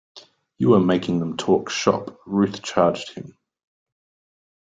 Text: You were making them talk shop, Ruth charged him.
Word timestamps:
You 0.57 0.69
were 0.69 0.79
making 0.79 1.19
them 1.19 1.37
talk 1.37 1.69
shop, 1.69 2.19
Ruth 2.25 2.63
charged 2.63 3.13
him. 3.13 3.37